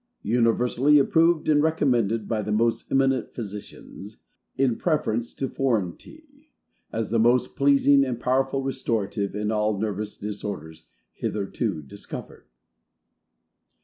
UNIVERSALLY 0.23 0.97
APPROVED 0.97 1.47
and 1.47 1.61
RECOMMENDED 1.61 2.27
BY 2.27 2.41
THE 2.41 2.51
MOST 2.51 2.89
EMINENT 2.91 3.35
PHYSICIANS, 3.35 4.17
IN 4.57 4.75
PREFERENCE 4.75 5.31
TO 5.33 5.47
FOREIGN 5.47 5.95
TEA, 5.97 6.49
As 6.91 7.11
the 7.11 7.19
most 7.19 7.55
Pleasing 7.55 8.03
and 8.03 8.19
POWERFUL 8.19 8.63
RESTORATIVE, 8.63 9.35
IN 9.35 9.51
ALL 9.51 9.77
NERVOUS 9.77 10.17
DISORDERS, 10.17 10.85
HITHERTO 11.13 11.81
DISCOVERED. 11.83 12.45